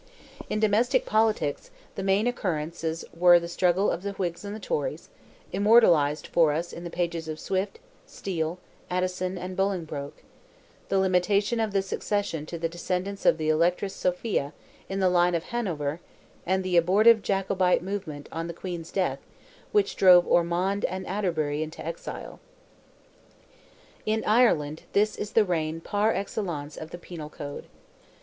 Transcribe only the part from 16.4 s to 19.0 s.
and the abortive Jacobite movement on the Queen's